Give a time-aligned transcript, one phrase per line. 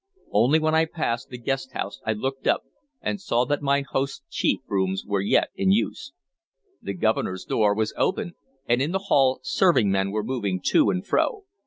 [0.31, 2.63] Only when I passed the guest house I looked up,
[3.03, 6.11] and saw that mine host's chief rooms were yet in use.
[6.81, 8.33] The Governor's door was open,
[8.65, 11.43] and in the hall servingmen were moving to and fro.